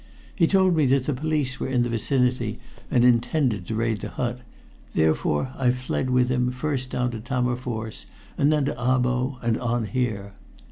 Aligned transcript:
He 0.35 0.47
told 0.47 0.75
me 0.75 0.87
that 0.87 1.05
the 1.05 1.13
police 1.13 1.59
were 1.59 1.67
in 1.67 1.83
the 1.83 1.89
vicinity 1.89 2.59
and 2.89 3.05
intended 3.05 3.67
to 3.67 3.75
raid 3.75 3.99
the 4.01 4.09
hut, 4.09 4.39
therefore 4.95 5.53
I 5.55 5.69
fled 5.69 6.09
with 6.09 6.31
him, 6.31 6.49
first 6.49 6.89
down 6.89 7.11
to 7.11 7.19
Tammerfors 7.19 8.07
and 8.35 8.51
then 8.51 8.65
to 8.65 8.73
Abo, 8.73 9.37
and 9.43 9.59
on 9.59 9.85
here. 9.85 10.33